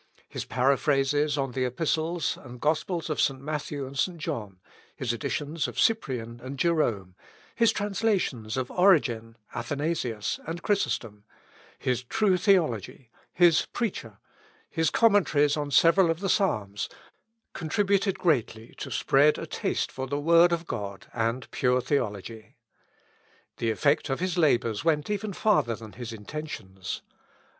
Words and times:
His 0.27 0.45
paraphrases 0.45 1.37
on 1.37 1.51
the 1.51 1.63
Epistles 1.63 2.35
and 2.35 2.59
Gospels 2.59 3.07
of 3.11 3.21
St. 3.21 3.39
Matthew 3.39 3.85
and 3.85 3.95
St. 3.95 4.17
John; 4.17 4.57
his 4.95 5.13
editions 5.13 5.67
of 5.67 5.79
Cyprian 5.79 6.39
and 6.43 6.57
Jerome; 6.57 7.13
his 7.53 7.71
translations 7.71 8.57
of 8.57 8.71
Origen, 8.71 9.37
Athanasius, 9.53 10.39
and 10.47 10.63
Chrysostom; 10.63 11.23
his 11.77 12.01
"True 12.01 12.35
Theology;" 12.35 13.11
his 13.31 13.67
"Preacher;" 13.67 14.17
his 14.71 14.89
Commentaries 14.89 15.55
on 15.55 15.69
several 15.69 16.09
of 16.09 16.19
the 16.19 16.29
Psalms, 16.29 16.89
contributed 17.53 18.17
greatly 18.17 18.73
to 18.79 18.89
spread 18.89 19.37
a 19.37 19.45
taste 19.45 19.91
for 19.91 20.07
the 20.07 20.19
word 20.19 20.51
of 20.51 20.65
God 20.65 21.05
and 21.13 21.47
pure 21.51 21.79
theology. 21.79 22.55
The 23.57 23.69
effect 23.69 24.09
of 24.09 24.19
his 24.19 24.35
labours 24.35 24.79
even 24.81 25.05
went 25.13 25.35
farther 25.35 25.75
than 25.75 25.91
his 25.91 26.11
intentions. 26.11 27.03